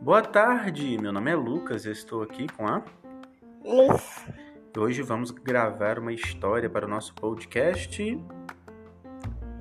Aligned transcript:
Boa 0.00 0.22
tarde, 0.22 0.96
meu 0.98 1.12
nome 1.12 1.30
é 1.30 1.36
Lucas, 1.36 1.84
eu 1.84 1.92
estou 1.92 2.22
aqui 2.22 2.46
com 2.48 2.66
a 2.66 2.82
Liz. 3.62 4.26
Hoje 4.74 5.02
vamos 5.02 5.30
gravar 5.30 5.98
uma 5.98 6.14
história 6.14 6.70
para 6.70 6.86
o 6.86 6.88
nosso 6.88 7.14
podcast. 7.14 8.18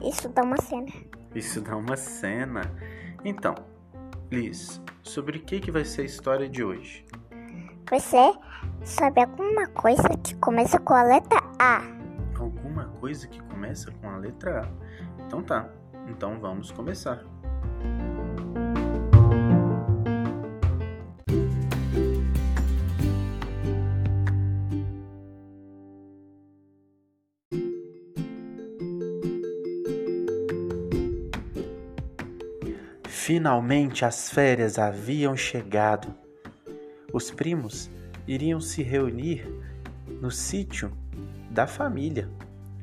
Isso 0.02 0.30
dá 0.30 0.44
uma 0.44 0.56
cena. 0.62 0.88
Isso 1.36 1.60
dá 1.60 1.76
uma 1.76 1.98
cena. 1.98 2.62
Então, 3.26 3.56
Liz, 4.32 4.82
sobre 5.04 5.40
o 5.40 5.42
que, 5.42 5.60
que 5.60 5.72
vai 5.72 5.84
ser 5.84 6.04
a 6.04 6.06
história 6.06 6.48
de 6.48 6.64
hoje? 6.64 7.06
Você 7.92 8.34
sabe 8.86 9.20
alguma 9.20 9.68
coisa 9.68 10.08
que 10.24 10.36
começa 10.36 10.80
com 10.80 10.94
a 10.94 11.04
letra 11.04 11.42
A? 11.60 11.99
Coisa 13.00 13.28
que 13.28 13.42
começa 13.44 13.92
com 13.92 14.10
a 14.10 14.18
letra 14.18 14.64
A? 14.64 15.24
Então 15.26 15.42
tá, 15.42 15.70
então 16.08 16.40
vamos 16.40 16.70
começar. 16.72 17.24
Finalmente 33.30 34.04
as 34.04 34.30
férias 34.30 34.78
haviam 34.78 35.38
chegado. 35.38 36.14
Os 37.14 37.32
primos 37.32 37.90
iriam 38.28 38.60
se 38.60 38.84
reunir 38.84 39.48
no 40.20 40.30
sítio 40.30 40.92
da 41.50 41.66
família, 41.66 42.28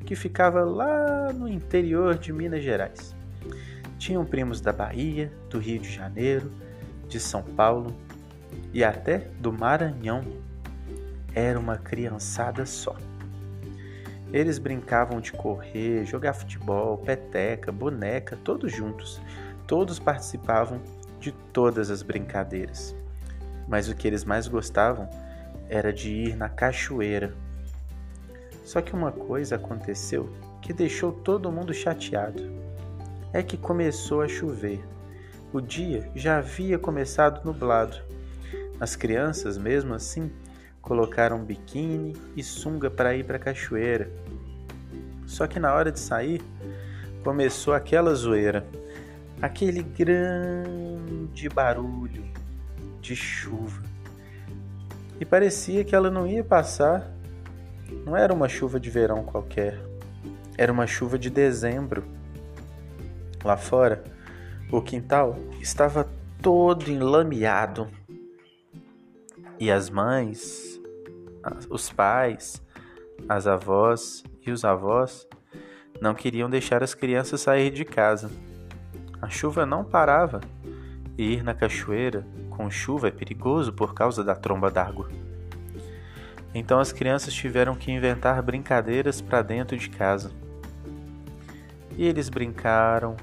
que 0.07 0.15
ficava 0.15 0.63
lá 0.63 1.31
no 1.31 1.47
interior 1.47 2.17
de 2.17 2.33
Minas 2.33 2.63
Gerais. 2.63 3.15
Tinham 3.99 4.25
primos 4.25 4.59
da 4.59 4.73
Bahia, 4.73 5.31
do 5.49 5.59
Rio 5.59 5.79
de 5.79 5.91
Janeiro, 5.91 6.51
de 7.07 7.19
São 7.19 7.43
Paulo 7.43 7.95
e 8.73 8.83
até 8.83 9.29
do 9.39 9.53
Maranhão. 9.53 10.23
Era 11.35 11.59
uma 11.59 11.77
criançada 11.77 12.65
só. 12.65 12.95
Eles 14.33 14.57
brincavam 14.57 15.21
de 15.21 15.31
correr, 15.31 16.05
jogar 16.05 16.33
futebol, 16.33 16.97
peteca, 16.97 17.71
boneca, 17.71 18.35
todos 18.43 18.71
juntos 18.71 19.21
Todos 19.67 19.99
participavam 19.99 20.81
de 21.19 21.33
todas 21.51 21.91
as 21.91 22.01
brincadeiras, 22.01 22.95
mas 23.67 23.89
o 23.89 23.95
que 23.95 24.07
eles 24.07 24.23
mais 24.23 24.47
gostavam 24.47 25.09
era 25.67 25.91
de 25.91 26.09
ir 26.09 26.37
na 26.37 26.47
cachoeira. 26.47 27.33
Só 28.67 28.81
que 28.81 28.93
uma 28.93 29.13
coisa 29.13 29.55
aconteceu 29.55 30.29
que 30.61 30.73
deixou 30.73 31.13
todo 31.13 31.49
mundo 31.49 31.73
chateado. 31.73 32.43
É 33.31 33.41
que 33.41 33.55
começou 33.55 34.21
a 34.21 34.27
chover. 34.27 34.83
O 35.53 35.61
dia 35.61 36.11
já 36.13 36.39
havia 36.39 36.77
começado 36.77 37.45
nublado. 37.45 37.95
As 38.77 38.93
crianças, 38.93 39.57
mesmo 39.57 39.93
assim, 39.93 40.29
colocaram 40.81 41.45
biquíni 41.45 42.17
e 42.35 42.43
sunga 42.43 42.91
para 42.91 43.15
ir 43.15 43.23
para 43.23 43.37
a 43.37 43.39
cachoeira. 43.39 44.11
Só 45.25 45.47
que 45.47 45.61
na 45.61 45.73
hora 45.73 45.89
de 45.89 46.01
sair, 46.01 46.41
começou 47.23 47.73
aquela 47.73 48.13
zoeira 48.13 48.67
aquele 49.41 49.81
grande 49.81 51.47
barulho 51.47 52.25
de 52.99 53.15
chuva. 53.15 53.81
E 55.21 55.23
parecia 55.23 55.85
que 55.85 55.95
ela 55.95 56.11
não 56.11 56.27
ia 56.27 56.43
passar. 56.43 57.16
Não 58.05 58.15
era 58.15 58.33
uma 58.33 58.47
chuva 58.47 58.79
de 58.79 58.89
verão 58.89 59.23
qualquer, 59.23 59.79
era 60.57 60.71
uma 60.71 60.87
chuva 60.87 61.17
de 61.17 61.29
dezembro. 61.29 62.03
Lá 63.43 63.55
fora, 63.55 64.03
o 64.71 64.81
quintal 64.81 65.37
estava 65.61 66.09
todo 66.41 66.89
enlameado. 66.89 67.87
E 69.59 69.71
as 69.71 69.89
mães, 69.89 70.79
os 71.69 71.89
pais, 71.89 72.61
as 73.27 73.47
avós 73.47 74.23
e 74.45 74.51
os 74.51 74.63
avós 74.63 75.27
não 76.01 76.13
queriam 76.13 76.49
deixar 76.49 76.83
as 76.83 76.93
crianças 76.93 77.41
sair 77.41 77.71
de 77.71 77.85
casa. 77.85 78.29
A 79.21 79.29
chuva 79.29 79.65
não 79.65 79.83
parava 79.83 80.41
e 81.17 81.33
ir 81.33 81.43
na 81.43 81.53
cachoeira 81.53 82.25
com 82.49 82.69
chuva 82.69 83.07
é 83.07 83.11
perigoso 83.11 83.73
por 83.73 83.93
causa 83.93 84.23
da 84.23 84.35
tromba 84.35 84.69
d'água. 84.69 85.09
Então 86.53 86.79
as 86.79 86.91
crianças 86.91 87.33
tiveram 87.33 87.75
que 87.75 87.91
inventar 87.91 88.41
brincadeiras 88.41 89.21
para 89.21 89.41
dentro 89.41 89.77
de 89.77 89.89
casa. 89.89 90.31
E 91.97 92.05
eles 92.05 92.29
brincaram 92.29 93.15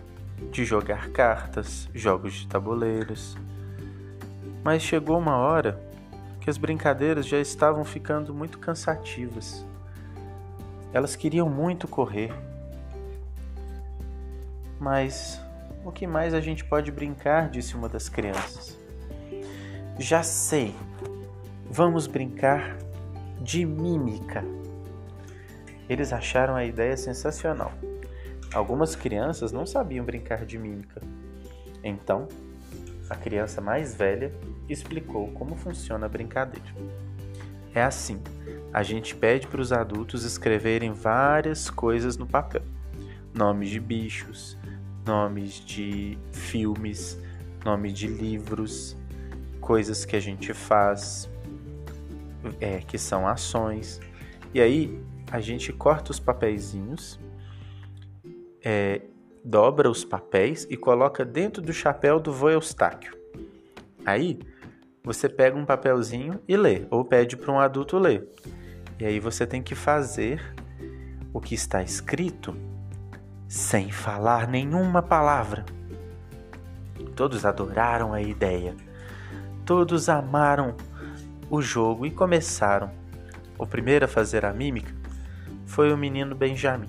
de 0.51 0.65
jogar 0.65 1.09
cartas, 1.11 1.89
jogos 1.95 2.35
de 2.35 2.47
tabuleiros. 2.47 3.37
Mas 4.63 4.83
chegou 4.83 5.19
uma 5.19 5.37
hora 5.37 5.81
que 6.41 6.51
as 6.51 6.59
brincadeiras 6.59 7.27
já 7.27 7.39
estavam 7.39 7.85
ficando 7.85 8.35
muito 8.35 8.59
cansativas. 8.59 9.65
Elas 10.93 11.17
queriam 11.17 11.49
muito 11.49 11.89
correr, 11.89 12.33
mas 14.79 15.41
o 15.85 15.91
que 15.91 16.07
mais 16.07 16.35
a 16.35 16.41
gente 16.41 16.65
pode 16.65 16.93
brincar? 16.93 17.49
disse 17.49 17.75
uma 17.75 17.89
das 17.89 18.09
crianças. 18.09 18.79
Já 19.99 20.23
sei. 20.23 20.75
Vamos 21.71 22.07
brincar 22.07 22.77
de 23.45 23.65
mímica. 23.67 24.43
Eles 25.87 26.15
acharam 26.15 26.57
a 26.57 26.65
ideia 26.65 26.97
sensacional. 26.97 27.73
Algumas 28.55 28.97
crianças 28.97 29.53
não 29.53 29.67
sabiam 29.67 30.05
brincar 30.05 30.47
de 30.47 30.59
mímica. 30.59 31.03
Então, 31.83 32.27
a 33.11 33.15
criança 33.15 33.61
mais 33.61 33.95
velha 33.95 34.33
explicou 34.67 35.29
como 35.33 35.55
funciona 35.55 36.07
a 36.07 36.09
brincadeira. 36.09 36.69
É 37.75 37.83
assim: 37.83 38.19
a 38.73 38.83
gente 38.83 39.15
pede 39.15 39.47
para 39.47 39.61
os 39.61 39.73
adultos 39.73 40.25
escreverem 40.25 40.93
várias 40.93 41.69
coisas 41.69 42.17
no 42.17 42.27
papel: 42.27 42.63
nomes 43.35 43.69
de 43.69 43.79
bichos, 43.79 44.57
nomes 45.05 45.61
de 45.61 46.17
filmes, 46.33 47.19
nome 47.63 47.93
de 47.93 48.07
livros, 48.07 48.97
coisas 49.61 50.07
que 50.07 50.17
a 50.17 50.21
gente 50.21 50.55
faz, 50.55 51.29
é, 52.61 52.79
que 52.79 52.99
são 52.99 53.27
ações. 53.27 54.01
E 54.53 54.61
aí 54.61 54.99
a 55.31 55.41
gente 55.41 55.73
corta 55.73 56.11
os 56.11 56.21
papeizinhos, 56.21 57.19
é, 58.65 59.03
dobra 59.45 59.91
os 59.91 60.05
papéis 60.05 60.67
e 60.71 60.77
coloca 60.77 61.25
dentro 61.25 61.63
do 61.63 61.73
chapéu 61.73 62.19
do 62.19 62.33
vô 62.33 62.51
Eustáquio. 62.51 63.17
Aí 64.07 64.39
você 65.03 65.29
pega 65.29 65.57
um 65.57 65.65
papelzinho 65.65 66.41
e 66.49 66.57
lê, 66.57 66.87
ou 66.91 67.05
pede 67.05 67.37
para 67.37 67.53
um 67.53 67.59
adulto 67.59 67.99
ler. 67.99 68.29
E 68.99 69.05
aí 69.05 69.21
você 69.21 69.47
tem 69.47 69.63
que 69.63 69.75
fazer 69.75 70.41
o 71.33 71.41
que 71.41 71.55
está 71.55 71.83
escrito 71.83 72.57
sem 73.49 73.91
falar 73.91 74.49
nenhuma 74.49 75.03
palavra. 75.03 75.65
Todos 77.15 77.45
adoraram 77.45 78.13
a 78.13 78.23
ideia. 78.23 78.75
Todos 79.65 80.09
amaram 80.09 80.75
o 81.51 81.61
jogo 81.61 82.07
e 82.07 82.11
começaram. 82.11 82.91
O 83.59 83.67
primeiro 83.67 84.05
a 84.05 84.09
fazer 84.09 84.45
a 84.45 84.53
mímica 84.53 84.93
foi 85.67 85.93
o 85.93 85.97
menino 85.97 86.35
Benjamin. 86.35 86.89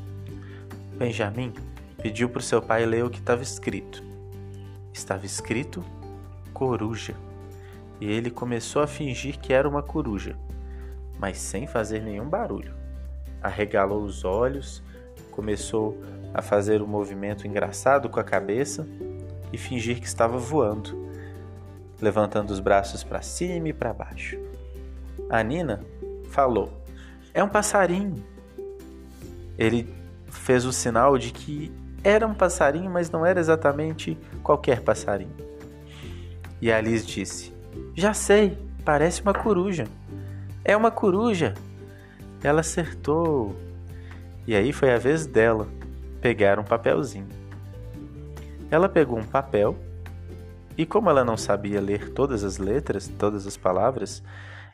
Benjamin 0.97 1.53
pediu 2.01 2.29
para 2.29 2.41
seu 2.41 2.61
pai 2.61 2.85
ler 2.85 3.03
o 3.03 3.09
que 3.09 3.19
estava 3.19 3.43
escrito. 3.43 4.03
Estava 4.93 5.25
escrito 5.25 5.83
coruja. 6.53 7.13
E 7.99 8.05
ele 8.05 8.31
começou 8.31 8.81
a 8.81 8.87
fingir 8.87 9.39
que 9.39 9.53
era 9.53 9.67
uma 9.67 9.83
coruja, 9.83 10.35
mas 11.19 11.37
sem 11.37 11.67
fazer 11.67 12.01
nenhum 12.01 12.27
barulho. 12.27 12.73
Arregalou 13.41 14.03
os 14.03 14.25
olhos, 14.25 14.81
começou 15.31 15.97
a 16.33 16.41
fazer 16.41 16.81
um 16.81 16.87
movimento 16.87 17.47
engraçado 17.47 18.09
com 18.09 18.19
a 18.19 18.23
cabeça 18.23 18.87
e 19.51 19.57
fingir 19.57 19.99
que 19.99 20.07
estava 20.07 20.37
voando, 20.37 21.09
levantando 22.01 22.51
os 22.51 22.59
braços 22.59 23.03
para 23.03 23.21
cima 23.21 23.69
e 23.69 23.73
para 23.73 23.93
baixo. 23.93 24.37
A 25.29 25.41
Nina 25.43 25.81
falou: 26.29 26.71
É 27.33 27.43
um 27.43 27.49
passarinho. 27.49 28.23
Ele 29.57 29.93
fez 30.27 30.65
o 30.65 30.73
sinal 30.73 31.17
de 31.17 31.31
que 31.31 31.71
era 32.03 32.27
um 32.27 32.33
passarinho, 32.33 32.91
mas 32.91 33.09
não 33.09 33.25
era 33.25 33.39
exatamente 33.39 34.17
qualquer 34.43 34.81
passarinho. 34.81 35.35
E 36.61 36.71
a 36.71 36.77
Alice 36.77 37.05
disse: 37.05 37.53
Já 37.95 38.13
sei, 38.13 38.57
parece 38.83 39.21
uma 39.21 39.33
coruja. 39.33 39.85
É 40.63 40.75
uma 40.75 40.91
coruja. 40.91 41.53
Ela 42.43 42.61
acertou. 42.61 43.55
E 44.47 44.55
aí 44.55 44.71
foi 44.71 44.93
a 44.93 44.97
vez 44.97 45.25
dela 45.25 45.67
pegar 46.21 46.59
um 46.59 46.63
papelzinho. 46.63 47.27
Ela 48.69 48.89
pegou 48.89 49.17
um 49.17 49.23
papel 49.23 49.75
e, 50.77 50.85
como 50.85 51.09
ela 51.09 51.23
não 51.23 51.37
sabia 51.37 51.79
ler 51.79 52.09
todas 52.09 52.43
as 52.43 52.57
letras, 52.57 53.07
todas 53.07 53.47
as 53.47 53.55
palavras, 53.55 54.21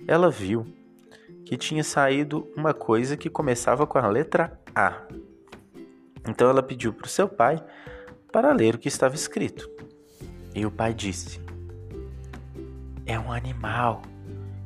ela 0.07 0.29
viu 0.29 0.65
que 1.45 1.57
tinha 1.57 1.83
saído 1.83 2.47
uma 2.55 2.73
coisa 2.73 3.17
que 3.17 3.29
começava 3.29 3.85
com 3.85 3.97
a 3.97 4.07
letra 4.07 4.59
A. 4.73 5.01
Então 6.27 6.49
ela 6.49 6.63
pediu 6.63 6.93
para 6.93 7.05
o 7.05 7.09
seu 7.09 7.27
pai 7.27 7.63
para 8.31 8.53
ler 8.53 8.75
o 8.75 8.77
que 8.77 8.87
estava 8.87 9.15
escrito. 9.15 9.69
E 10.55 10.65
o 10.65 10.71
pai 10.71 10.93
disse: 10.93 11.41
É 13.05 13.19
um 13.19 13.31
animal 13.31 14.01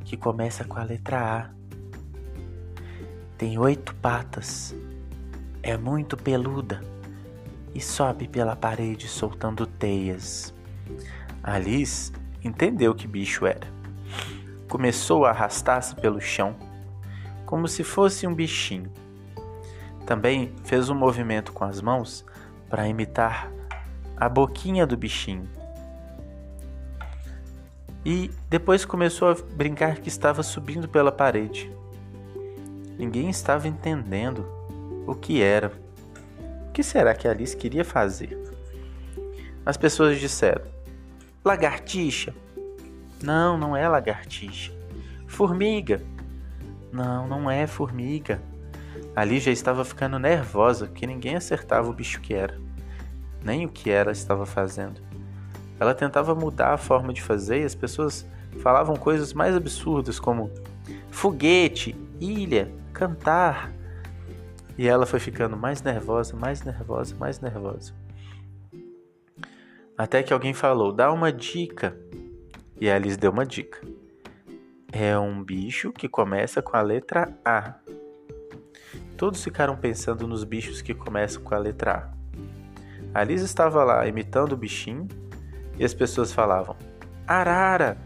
que 0.03 0.15
começa 0.15 0.63
com 0.63 0.79
a 0.79 0.83
letra 0.83 1.19
A. 1.19 1.49
Tem 3.37 3.57
oito 3.57 3.93
patas, 3.95 4.75
é 5.61 5.75
muito 5.75 6.15
peluda 6.15 6.81
e 7.73 7.81
sobe 7.81 8.27
pela 8.27 8.55
parede 8.55 9.07
soltando 9.07 9.65
teias. 9.65 10.53
Alice 11.43 12.11
entendeu 12.43 12.95
que 12.95 13.07
bicho 13.07 13.45
era. 13.45 13.74
Começou 14.75 15.23
a 15.23 15.29
arrastar-se 15.29 15.95
pelo 15.95 16.19
chão, 16.19 16.53
como 17.45 17.65
se 17.65 17.81
fosse 17.81 18.27
um 18.27 18.35
bichinho. 18.35 18.91
Também 20.05 20.53
fez 20.65 20.89
um 20.89 20.93
movimento 20.93 21.53
com 21.53 21.63
as 21.63 21.79
mãos 21.79 22.25
para 22.69 22.85
imitar 22.85 23.49
a 24.17 24.27
boquinha 24.27 24.85
do 24.85 24.97
bichinho. 24.97 25.47
E 28.03 28.29
depois 28.49 28.83
começou 28.83 29.29
a 29.29 29.37
brincar 29.53 29.99
que 29.99 30.09
estava 30.09 30.43
subindo 30.43 30.89
pela 30.89 31.09
parede. 31.09 31.71
Ninguém 32.97 33.29
estava 33.29 33.69
entendendo 33.69 34.45
o 35.07 35.15
que 35.15 35.41
era. 35.41 35.71
O 36.67 36.73
que 36.73 36.83
será 36.83 37.15
que 37.15 37.29
Alice 37.29 37.55
queria 37.55 37.85
fazer? 37.85 38.37
As 39.65 39.77
pessoas 39.77 40.19
disseram: 40.19 40.65
Lagartixa. 41.45 42.35
Não, 43.21 43.57
não 43.57 43.75
é 43.75 43.87
lagartixa. 43.87 44.71
Formiga. 45.27 46.01
Não, 46.91 47.27
não 47.27 47.49
é 47.49 47.67
formiga. 47.67 48.41
Ali 49.15 49.39
já 49.39 49.51
estava 49.51 49.83
ficando 49.85 50.19
nervosa, 50.19 50.87
que 50.87 51.07
ninguém 51.07 51.35
acertava 51.35 51.89
o 51.89 51.93
bicho 51.93 52.21
que 52.21 52.33
era, 52.33 52.59
nem 53.43 53.65
o 53.65 53.69
que 53.69 53.89
ela 53.89 54.11
estava 54.11 54.45
fazendo. 54.45 55.01
Ela 55.79 55.93
tentava 55.93 56.33
mudar 56.33 56.73
a 56.73 56.77
forma 56.77 57.13
de 57.13 57.21
fazer 57.21 57.61
e 57.61 57.65
as 57.65 57.75
pessoas 57.75 58.25
falavam 58.61 58.95
coisas 58.95 59.33
mais 59.33 59.55
absurdas 59.55 60.19
como 60.19 60.51
foguete, 61.11 61.95
ilha, 62.19 62.71
cantar. 62.93 63.71
E 64.77 64.87
ela 64.87 65.05
foi 65.05 65.19
ficando 65.19 65.55
mais 65.55 65.81
nervosa, 65.81 66.35
mais 66.35 66.63
nervosa, 66.63 67.15
mais 67.15 67.39
nervosa. 67.39 67.93
Até 69.97 70.23
que 70.23 70.33
alguém 70.33 70.53
falou: 70.53 70.91
dá 70.91 71.11
uma 71.11 71.31
dica. 71.31 71.97
E 72.79 72.89
a 72.89 72.95
Alice 72.95 73.17
deu 73.17 73.31
uma 73.31 73.45
dica. 73.45 73.79
É 74.91 75.17
um 75.17 75.43
bicho 75.43 75.91
que 75.91 76.07
começa 76.07 76.61
com 76.61 76.75
a 76.75 76.81
letra 76.81 77.37
A. 77.43 77.75
Todos 79.17 79.43
ficaram 79.43 79.75
pensando 79.77 80.27
nos 80.27 80.43
bichos 80.43 80.81
que 80.81 80.93
começam 80.93 81.41
com 81.41 81.55
a 81.55 81.57
letra 81.57 82.13
A. 83.13 83.17
A 83.17 83.21
Alice 83.21 83.45
estava 83.45 83.83
lá 83.83 84.05
imitando 84.07 84.53
o 84.53 84.57
bichinho 84.57 85.07
e 85.79 85.85
as 85.85 85.93
pessoas 85.93 86.33
falavam: 86.33 86.75
Arara! 87.25 87.97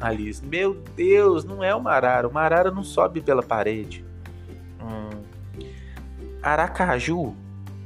Alice, 0.00 0.44
meu 0.44 0.74
Deus, 0.94 1.44
não 1.44 1.62
é 1.64 1.74
uma 1.74 1.92
arara. 1.92 2.28
Uma 2.28 2.42
arara 2.42 2.70
não 2.70 2.84
sobe 2.84 3.20
pela 3.20 3.42
parede. 3.42 4.04
Hum. 4.80 5.22
Aracaju. 6.42 7.34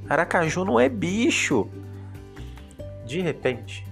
Aracaju 0.09 0.65
não 0.65 0.81
é 0.81 0.88
bicho. 0.88 1.69
De 3.06 3.20
repente, 3.20 3.88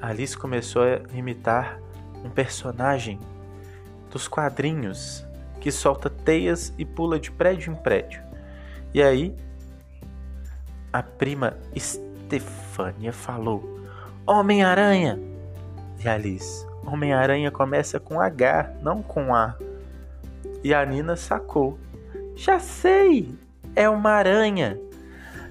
Alice 0.00 0.36
começou 0.36 0.82
a 0.82 1.00
imitar 1.14 1.78
um 2.24 2.30
personagem 2.30 3.18
dos 4.10 4.26
quadrinhos 4.26 5.26
que 5.60 5.70
solta 5.70 6.08
teias 6.08 6.72
e 6.78 6.84
pula 6.86 7.20
de 7.20 7.30
prédio 7.30 7.72
em 7.72 7.76
prédio. 7.76 8.22
E 8.94 9.02
aí, 9.02 9.36
a 10.90 11.02
prima 11.02 11.56
Estefânia 11.74 13.12
falou: 13.12 13.62
Homem-Aranha! 14.26 15.18
E 16.02 16.08
Alice, 16.08 16.66
Homem-Aranha 16.86 17.50
começa 17.50 18.00
com 18.00 18.20
H, 18.20 18.72
não 18.80 19.02
com 19.02 19.34
A. 19.34 19.54
E 20.64 20.72
a 20.72 20.84
Nina 20.84 21.14
sacou. 21.14 21.78
Já 22.34 22.58
sei! 22.58 23.34
É 23.76 23.88
uma 23.88 24.12
aranha! 24.12 24.80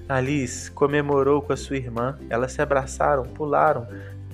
Alice 0.08 0.68
comemorou 0.72 1.40
com 1.40 1.52
a 1.52 1.56
sua 1.56 1.76
irmã. 1.76 2.18
Elas 2.28 2.52
se 2.52 2.60
abraçaram, 2.60 3.22
pularam 3.22 3.86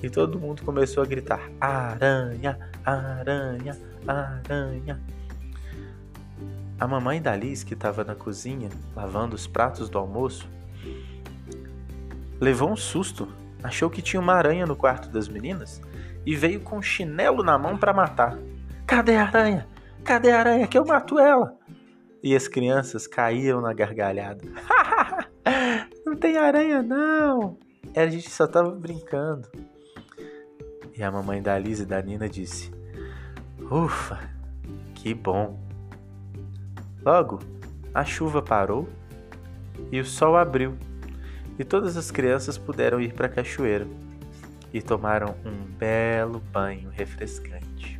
e 0.07 0.09
todo 0.09 0.39
mundo 0.39 0.63
começou 0.63 1.03
a 1.03 1.05
gritar: 1.05 1.49
Aranha, 1.59 2.57
aranha, 2.83 3.77
aranha. 4.07 4.99
A 6.79 6.87
mamãe 6.87 7.21
da 7.21 7.33
Alice, 7.33 7.65
que 7.65 7.73
estava 7.73 8.03
na 8.03 8.15
cozinha 8.15 8.69
lavando 8.95 9.35
os 9.35 9.45
pratos 9.45 9.89
do 9.89 9.97
almoço, 9.97 10.47
levou 12.39 12.71
um 12.71 12.75
susto. 12.75 13.27
Achou 13.63 13.89
que 13.89 14.01
tinha 14.01 14.19
uma 14.19 14.33
aranha 14.33 14.65
no 14.65 14.75
quarto 14.75 15.09
das 15.09 15.27
meninas 15.27 15.81
e 16.25 16.35
veio 16.35 16.61
com 16.61 16.77
um 16.77 16.81
chinelo 16.81 17.43
na 17.43 17.57
mão 17.57 17.77
para 17.77 17.91
matar. 17.91 18.37
Cadê 18.85 19.15
a 19.15 19.25
aranha? 19.25 19.67
Cadê 20.03 20.31
a 20.31 20.39
aranha 20.39 20.67
que 20.67 20.77
eu 20.77 20.85
mato 20.85 21.19
ela? 21.19 21.53
E 22.23 22.35
as 22.35 22.47
crianças 22.47 23.07
caíram 23.07 23.59
na 23.59 23.73
gargalhada. 23.73 24.43
não 26.05 26.15
tem 26.15 26.37
aranha 26.37 26.81
não. 26.81 27.57
A 27.95 28.07
gente 28.07 28.29
só 28.29 28.47
tava 28.47 28.71
brincando. 28.71 29.49
E 30.97 31.03
a 31.03 31.11
mamãe 31.11 31.41
da 31.41 31.53
Alice 31.53 31.83
e 31.83 31.85
da 31.85 32.01
Nina 32.01 32.27
disse: 32.27 32.71
Ufa, 33.69 34.19
que 34.95 35.13
bom. 35.13 35.59
Logo, 37.05 37.39
a 37.93 38.03
chuva 38.03 38.41
parou 38.41 38.89
e 39.91 39.99
o 39.99 40.05
sol 40.05 40.35
abriu, 40.35 40.75
e 41.59 41.63
todas 41.63 41.95
as 41.95 42.09
crianças 42.09 42.57
puderam 42.57 42.99
ir 42.99 43.13
para 43.13 43.27
a 43.27 43.29
cachoeira 43.29 43.87
e 44.73 44.81
tomaram 44.81 45.35
um 45.45 45.65
belo 45.77 46.39
banho 46.51 46.89
refrescante. 46.89 47.96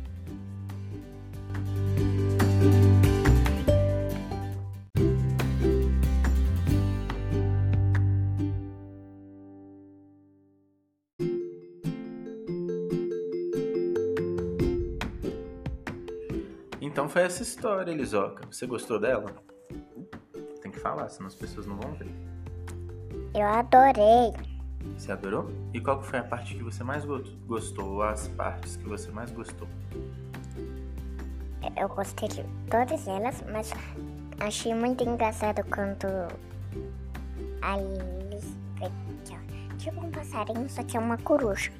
Então 16.88 17.06
foi 17.06 17.20
essa 17.20 17.42
história, 17.42 17.92
Elisoca. 17.92 18.46
Você 18.50 18.66
gostou 18.66 18.98
dela? 18.98 19.30
Tem 20.62 20.72
que 20.72 20.80
falar, 20.80 21.06
senão 21.10 21.26
as 21.26 21.34
pessoas 21.34 21.66
não 21.66 21.76
vão 21.76 21.92
ver. 21.92 22.10
Eu 23.34 23.46
adorei. 23.46 24.32
Você 24.96 25.12
adorou? 25.12 25.50
E 25.74 25.80
qual 25.82 26.02
foi 26.02 26.18
a 26.18 26.24
parte 26.24 26.54
que 26.54 26.62
você 26.62 26.82
mais 26.82 27.04
gostou? 27.04 27.96
Ou 27.96 28.02
as 28.02 28.28
partes 28.28 28.76
que 28.76 28.88
você 28.88 29.10
mais 29.10 29.30
gostou? 29.30 29.68
Eu 31.76 31.88
gostei 31.90 32.26
de 32.26 32.42
todas 32.70 33.06
elas, 33.06 33.44
mas 33.52 33.70
achei 34.40 34.74
muito 34.74 35.04
engraçado 35.04 35.62
quando 35.64 36.06
a 37.60 37.76
Liz 37.76 38.56
tipo 39.76 40.00
um 40.00 40.10
passarinho, 40.10 40.68
só 40.70 40.82
que 40.82 40.96
é 40.96 41.00
uma 41.00 41.18
coruja. 41.18 41.70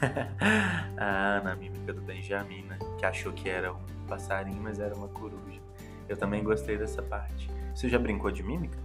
ah, 0.96 1.40
na 1.42 1.56
mímica 1.56 1.92
do 1.92 2.00
Benjamin, 2.00 2.62
né? 2.62 2.78
Que 2.96 3.04
achou 3.04 3.32
que 3.32 3.48
era 3.48 3.72
um 3.74 3.95
passarinho, 4.06 4.62
mas 4.62 4.80
era 4.80 4.94
uma 4.94 5.08
coruja. 5.08 5.60
Eu 6.08 6.16
também 6.16 6.42
gostei 6.42 6.76
dessa 6.78 7.02
parte. 7.02 7.50
Você 7.74 7.88
já 7.88 7.98
brincou 7.98 8.30
de 8.30 8.42
mímica? 8.42 8.78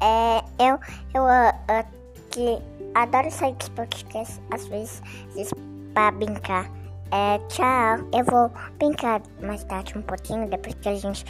É, 0.00 0.38
eu, 0.58 0.78
eu, 1.14 1.22
uh, 1.24 1.86
que 2.30 2.58
adoro 2.94 3.30
sair 3.30 3.54
dos 3.54 3.68
podcasts, 3.70 4.40
às 4.50 4.66
vezes, 4.66 5.00
pra 5.94 6.10
brincar. 6.10 6.68
É, 7.12 7.38
tchau. 7.48 8.08
Eu 8.12 8.24
vou 8.24 8.50
brincar 8.78 9.22
mais 9.42 9.62
tarde 9.64 9.96
um 9.96 10.02
pouquinho, 10.02 10.48
depois 10.48 10.74
que 10.74 10.88
a 10.88 10.94
gente 10.94 11.24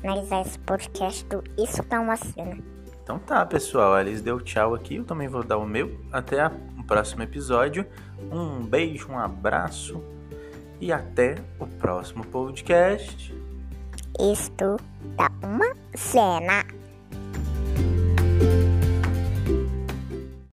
finalizar 0.00 0.42
esse 0.42 0.58
podcast 0.60 1.24
do 1.26 1.42
Isso 1.56 1.82
Tá 1.84 2.00
Uma 2.00 2.16
Cena. 2.16 2.58
Então 3.02 3.18
tá, 3.20 3.46
pessoal. 3.46 3.94
A 3.94 3.98
Alice 3.98 4.22
deu 4.22 4.40
tchau 4.40 4.74
aqui. 4.74 4.96
Eu 4.96 5.04
também 5.04 5.28
vou 5.28 5.44
dar 5.44 5.58
o 5.58 5.64
meu. 5.64 6.00
Até 6.10 6.44
o 6.46 6.84
próximo 6.84 7.22
episódio. 7.22 7.86
Um 8.32 8.66
beijo, 8.66 9.12
um 9.12 9.18
abraço 9.18 10.02
e 10.80 10.92
até 10.92 11.36
o 11.58 11.66
próximo 11.66 12.24
podcast. 12.26 13.34
Isto 14.18 14.76
tá 15.16 15.30
uma 15.42 15.74
cena. 15.94 16.64